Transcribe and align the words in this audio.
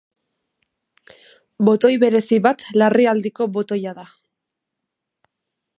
Botoi 1.67 1.91
berezi 2.05 2.41
bat 2.47 2.65
larrialdiko 2.83 3.49
botoia 3.59 3.95
da. 4.01 4.09